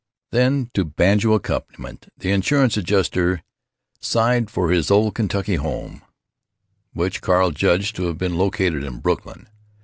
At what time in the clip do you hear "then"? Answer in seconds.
0.31-0.71